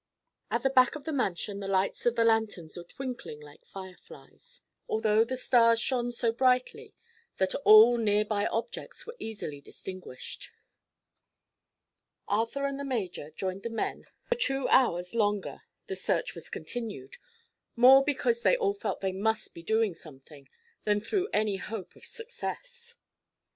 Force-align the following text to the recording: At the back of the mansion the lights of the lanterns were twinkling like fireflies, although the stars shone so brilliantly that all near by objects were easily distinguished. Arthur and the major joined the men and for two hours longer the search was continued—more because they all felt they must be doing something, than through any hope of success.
At 0.49 0.63
the 0.63 0.71
back 0.71 0.95
of 0.95 1.03
the 1.03 1.13
mansion 1.13 1.59
the 1.59 1.67
lights 1.67 2.07
of 2.07 2.15
the 2.15 2.23
lanterns 2.23 2.75
were 2.75 2.81
twinkling 2.81 3.39
like 3.39 3.63
fireflies, 3.67 4.61
although 4.89 5.23
the 5.23 5.37
stars 5.37 5.79
shone 5.79 6.09
so 6.11 6.31
brilliantly 6.31 6.95
that 7.37 7.53
all 7.65 7.97
near 7.97 8.25
by 8.25 8.47
objects 8.47 9.05
were 9.05 9.15
easily 9.19 9.61
distinguished. 9.61 10.49
Arthur 12.27 12.65
and 12.65 12.79
the 12.79 12.83
major 12.83 13.29
joined 13.29 13.61
the 13.61 13.69
men 13.69 13.97
and 13.97 14.07
for 14.25 14.33
two 14.39 14.67
hours 14.69 15.13
longer 15.13 15.61
the 15.85 15.95
search 15.95 16.33
was 16.33 16.49
continued—more 16.49 18.03
because 18.03 18.41
they 18.41 18.57
all 18.57 18.73
felt 18.73 19.01
they 19.01 19.13
must 19.13 19.53
be 19.53 19.61
doing 19.61 19.93
something, 19.93 20.49
than 20.83 20.99
through 20.99 21.29
any 21.31 21.57
hope 21.57 21.95
of 21.95 22.05
success. 22.07 22.95